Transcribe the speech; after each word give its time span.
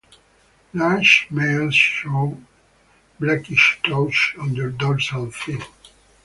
Large 0.73 1.27
males 1.29 1.75
show 1.75 2.35
blackish 3.19 3.79
blotches 3.83 4.33
on 4.41 4.53
the 4.55 4.71
dorsal 4.71 5.29
fin. 5.29 5.61